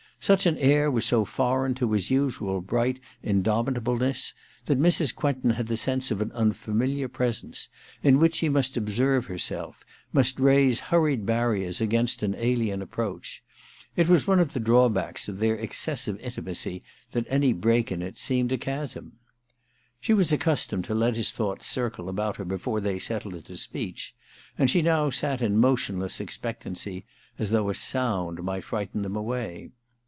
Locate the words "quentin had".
5.15-5.65